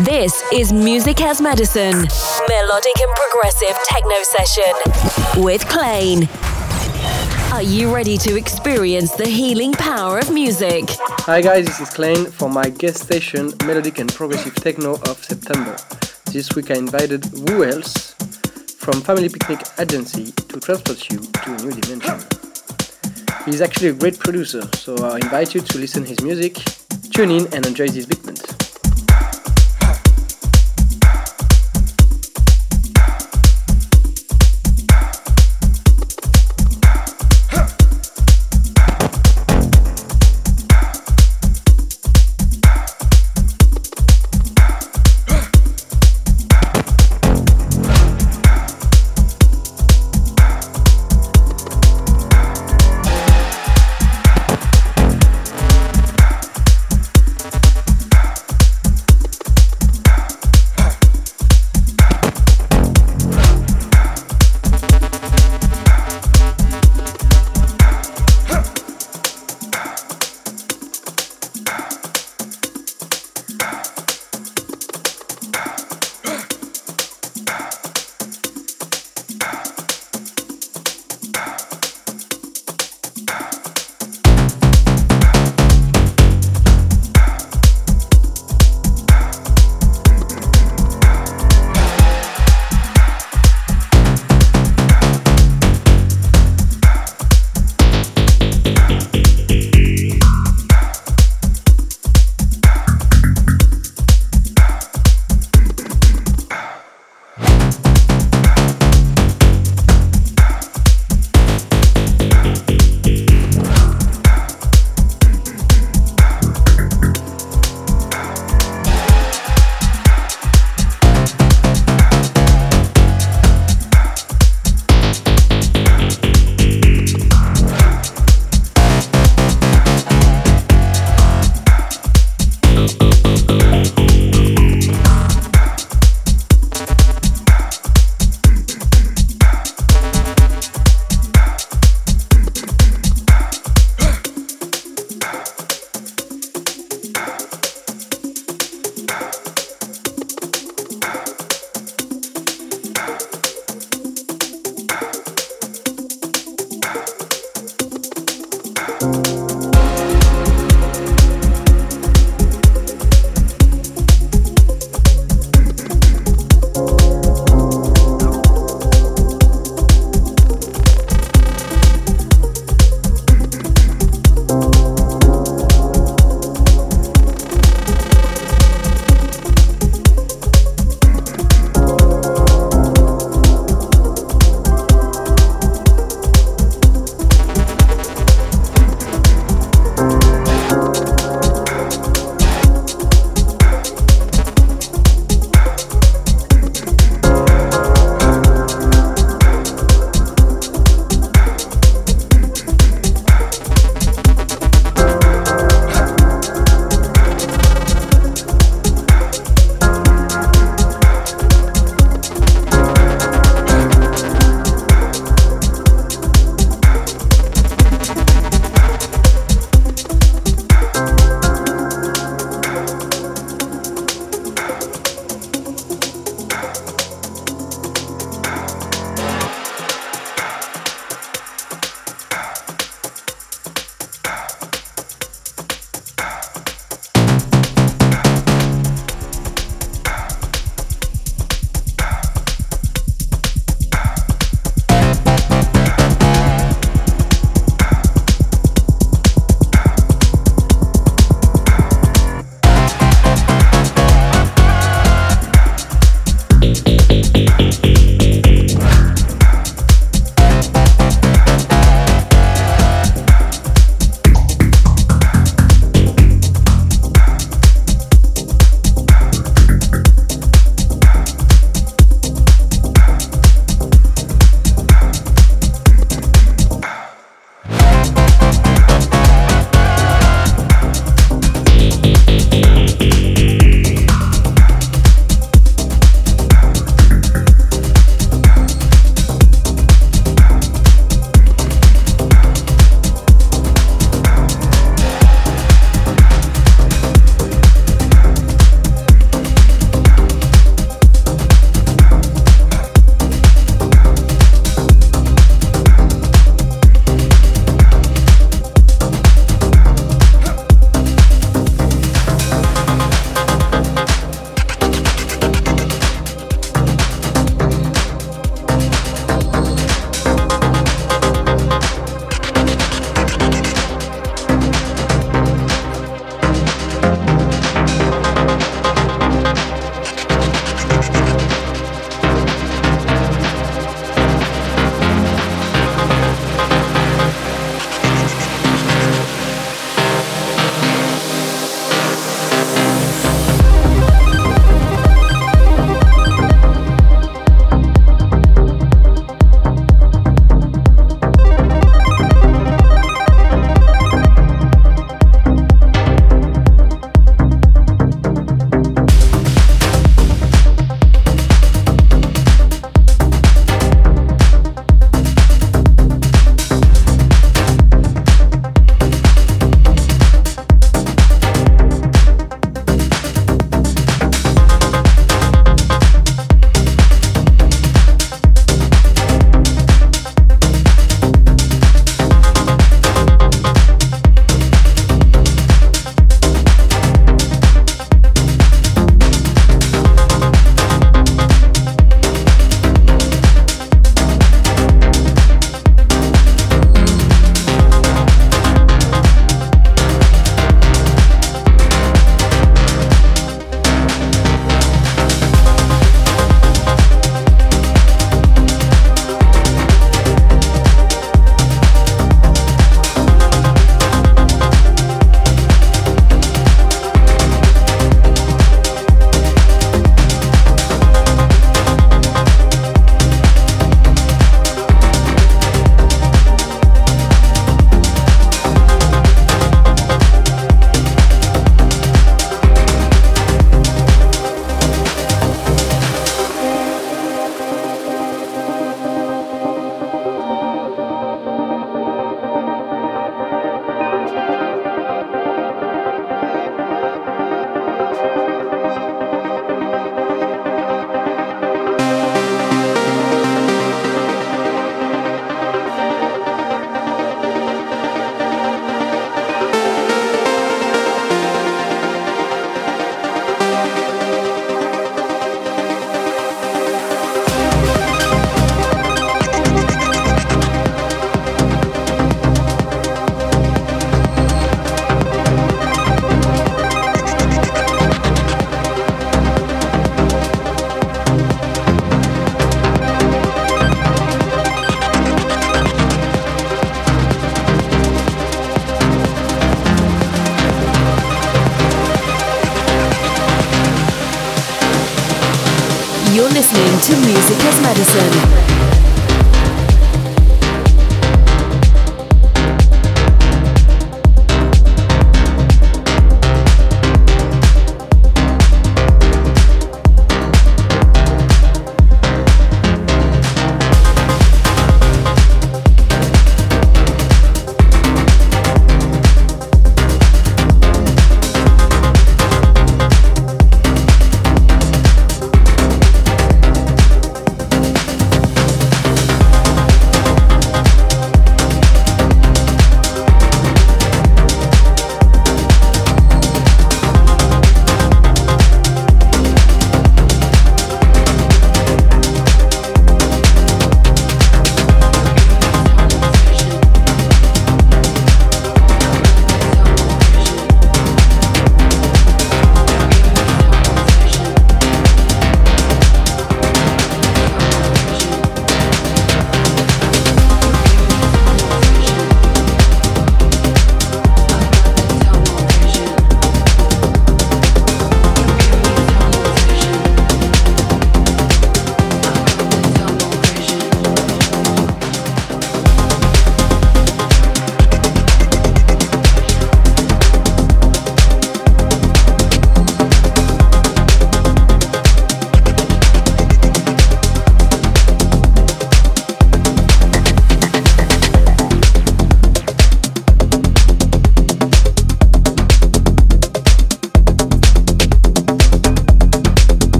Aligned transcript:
This 0.00 0.42
is 0.52 0.74
Music 0.74 1.22
as 1.22 1.40
Medicine, 1.40 1.96
melodic 1.96 3.00
and 3.00 3.16
progressive 3.16 3.74
techno 3.84 4.16
session 4.24 5.42
with 5.42 5.66
Klein. 5.68 6.28
Are 7.50 7.62
you 7.62 7.94
ready 7.94 8.18
to 8.18 8.36
experience 8.36 9.12
the 9.12 9.26
healing 9.26 9.72
power 9.72 10.18
of 10.18 10.30
music? 10.30 10.84
Hi 11.24 11.40
guys, 11.40 11.64
this 11.64 11.80
is 11.80 11.88
Klein 11.88 12.26
for 12.26 12.50
my 12.50 12.68
guest 12.68 13.04
station 13.04 13.54
Melodic 13.64 13.98
and 13.98 14.12
Progressive 14.12 14.54
Techno 14.56 14.96
of 15.08 15.24
September. 15.24 15.74
This 16.26 16.54
week 16.54 16.70
I 16.70 16.74
invited 16.74 17.24
Who 17.48 17.64
Else 17.64 18.12
from 18.76 19.00
Family 19.00 19.30
Picnic 19.30 19.60
Agency 19.78 20.30
to 20.30 20.60
transport 20.60 21.10
you 21.10 21.20
to 21.20 21.54
a 21.54 21.56
new 21.62 21.72
dimension. 21.72 22.20
He's 23.46 23.62
actually 23.62 23.88
a 23.88 23.94
great 23.94 24.18
producer, 24.18 24.68
so 24.74 24.94
I 24.98 25.16
invite 25.16 25.54
you 25.54 25.62
to 25.62 25.78
listen 25.78 26.04
his 26.04 26.20
music, 26.20 26.56
tune 27.14 27.30
in 27.30 27.46
and 27.54 27.64
enjoy 27.64 27.88
this 27.88 28.04
big 28.04 28.22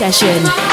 session. 0.00 0.69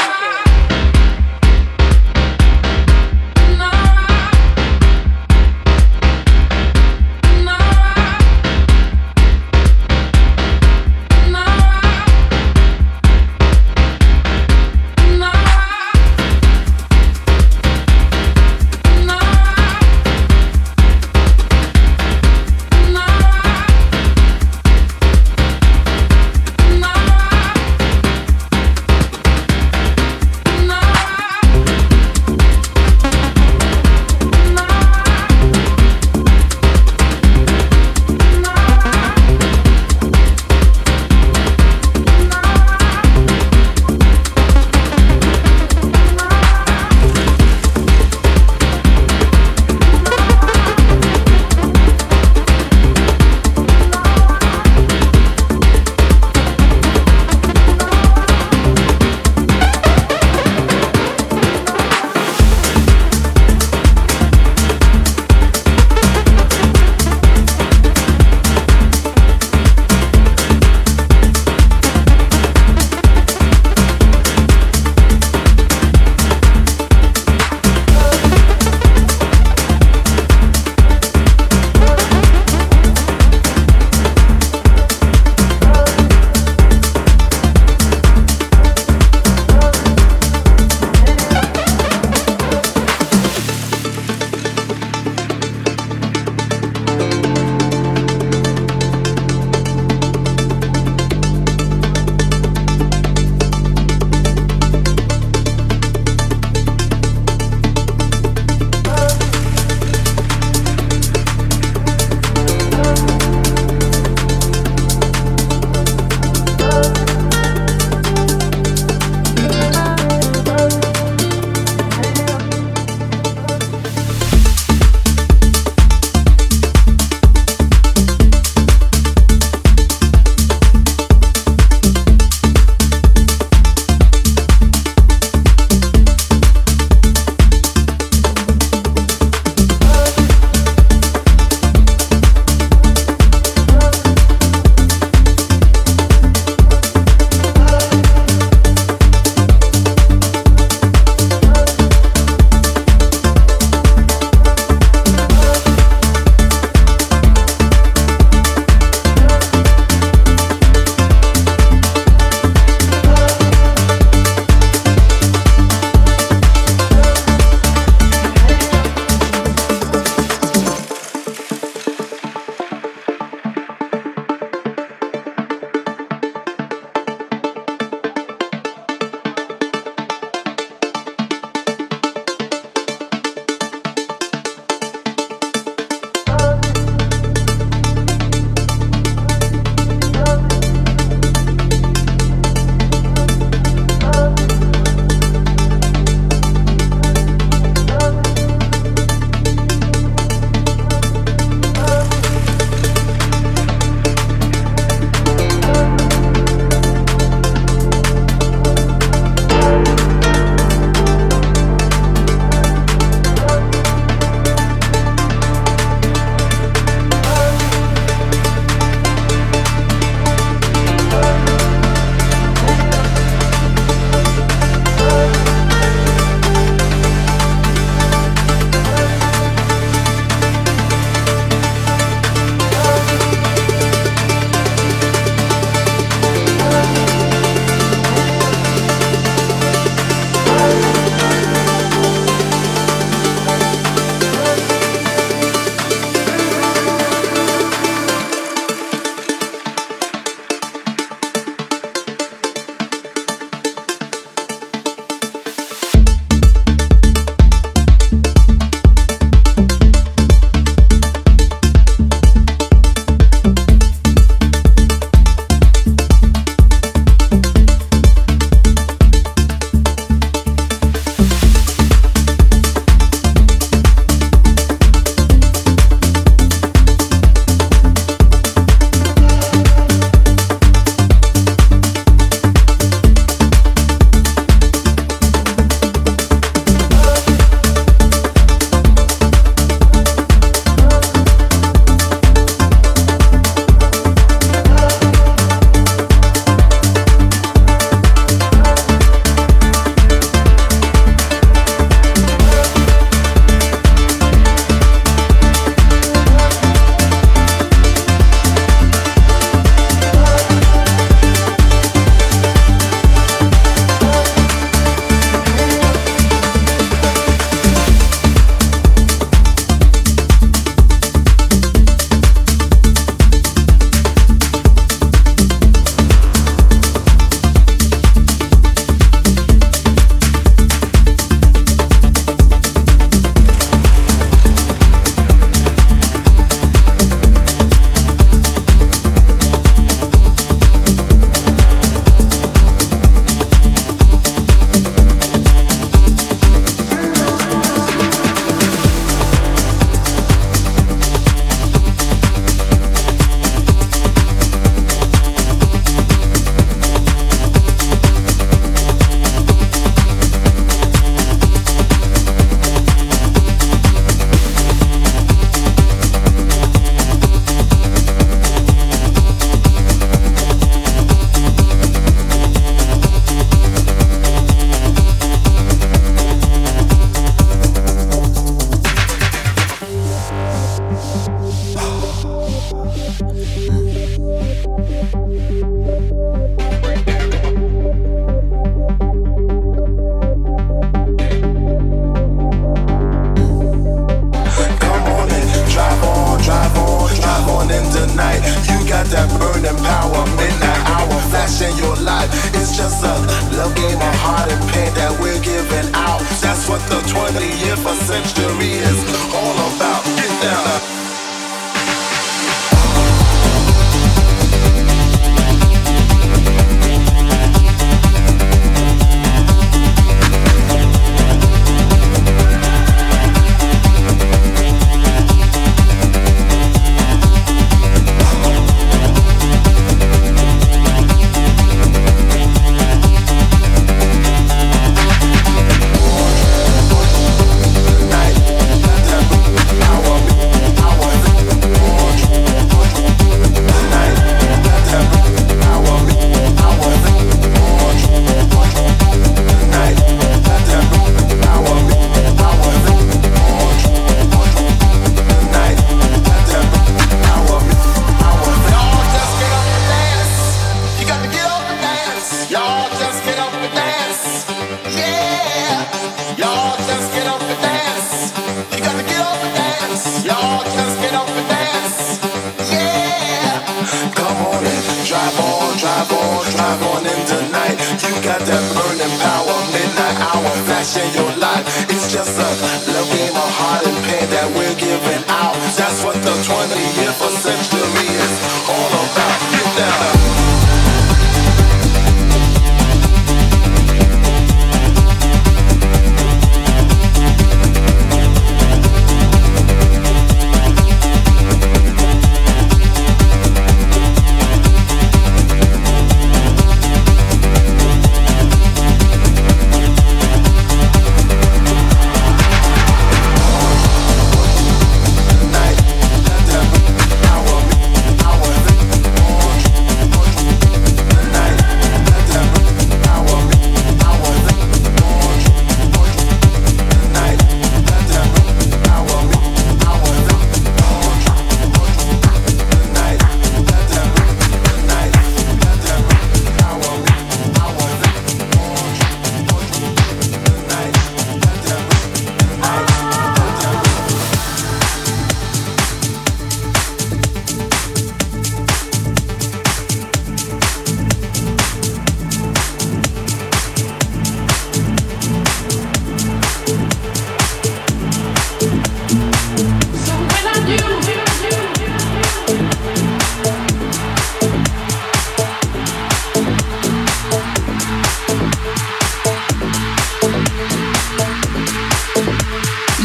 That 484.28 484.52
we're 484.54 484.76
giving 484.76 485.24
out. 485.28 485.56
That's 485.76 486.04
what 486.04 486.14
the 486.20 486.36
20th 486.44 487.20
century 487.40 488.17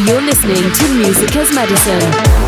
techno 0.06 0.20
as 1.38 1.52
Medicine. 1.54 2.43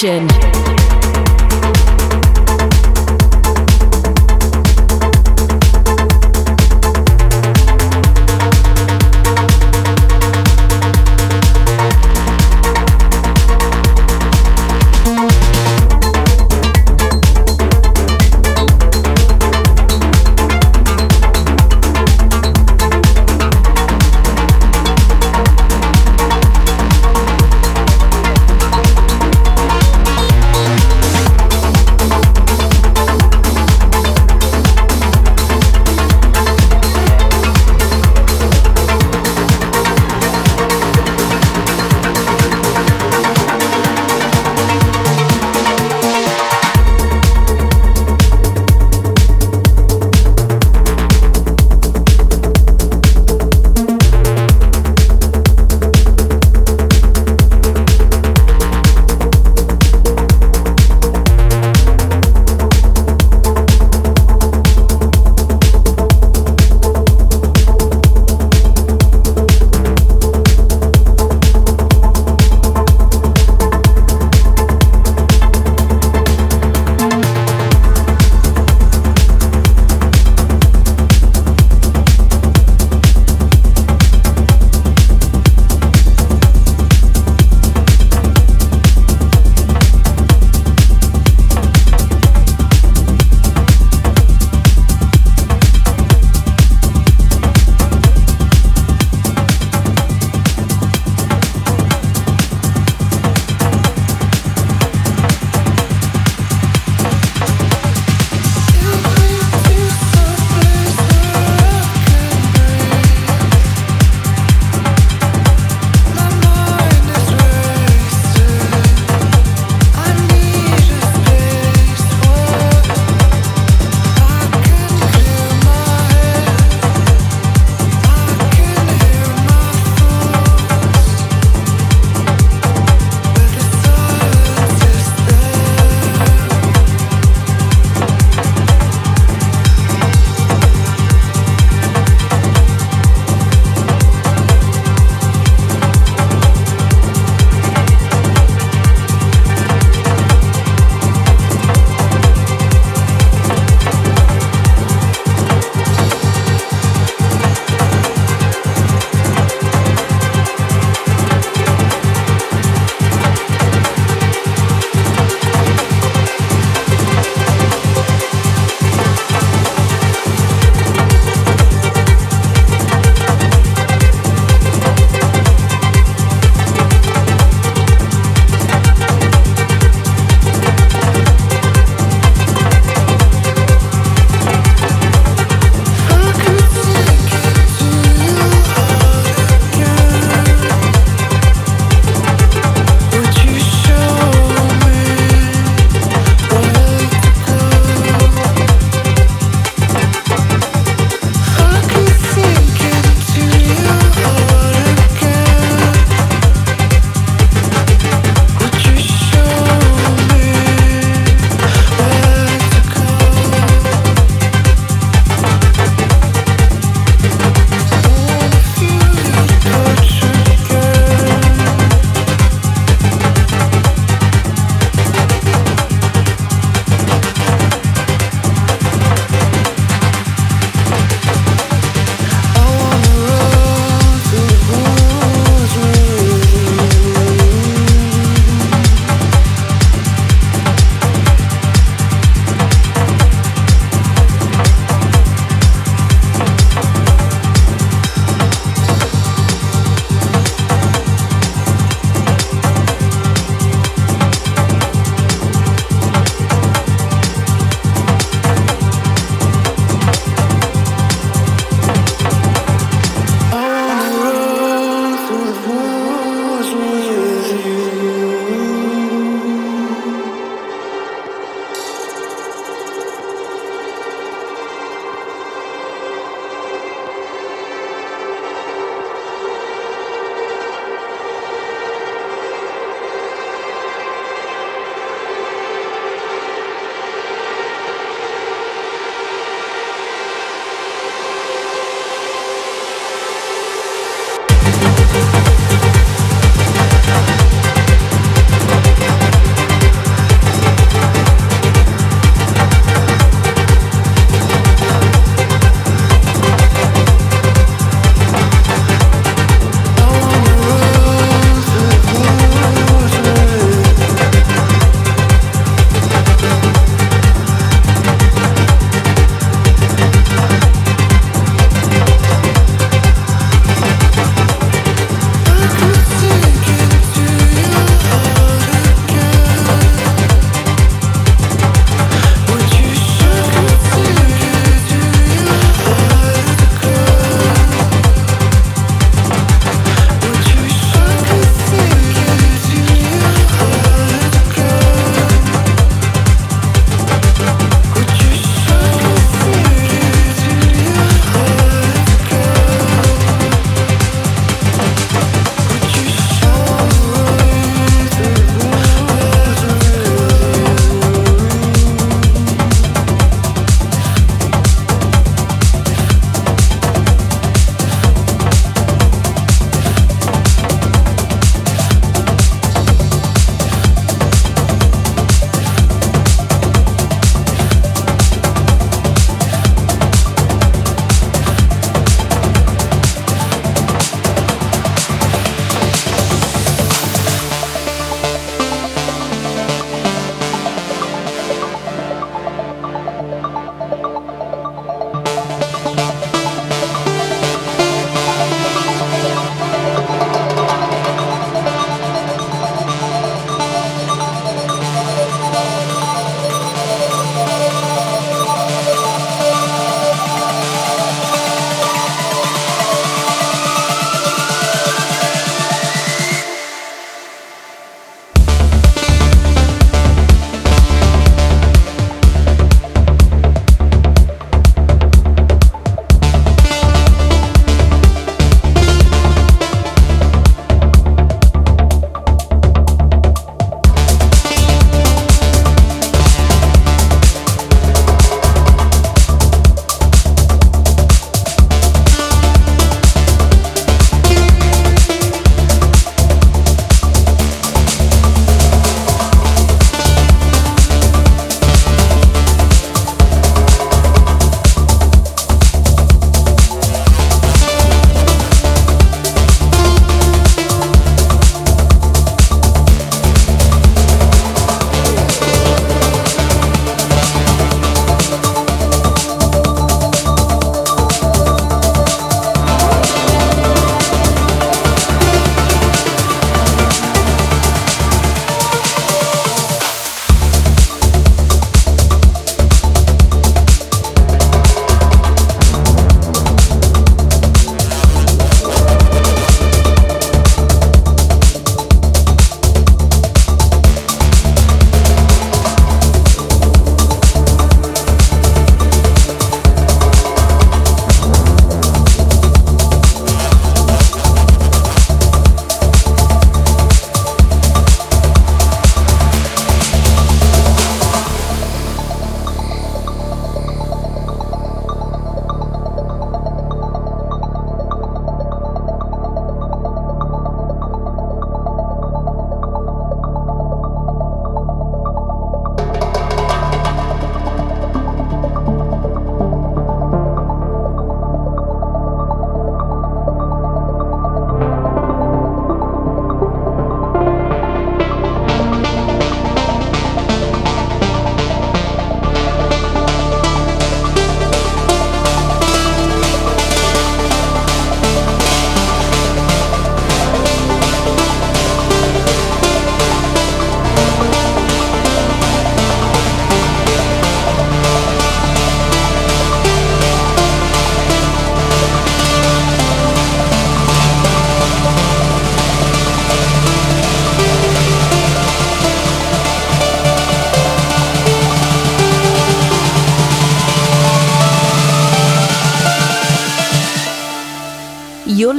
Techno 0.00 0.27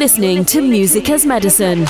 listening 0.09 0.43
to 0.43 0.59
Music 0.59 1.07
as 1.11 1.23
Medicine. 1.23 1.85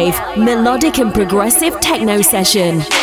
Live, 0.00 0.38
melodic 0.38 0.98
and 0.98 1.12
progressive 1.12 1.78
techno 1.80 2.22
session. 2.22 2.99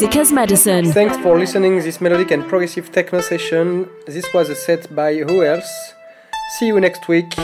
Music 0.00 0.16
as 0.16 0.30
Medicine. 0.30 0.92
Thanks 0.92 1.16
for 1.16 1.36
listening 1.36 1.78
this 1.78 2.00
melodic 2.00 2.30
and 2.30 2.48
progressive 2.48 2.92
techno 2.92 3.20
session. 3.20 3.88
This 4.06 4.32
was 4.32 4.48
a 4.48 4.54
set 4.54 4.94
by 4.94 5.16
Who 5.16 5.42
Else. 5.44 5.92
See 6.56 6.68
you 6.68 6.78
next 6.78 7.08
week 7.08 7.36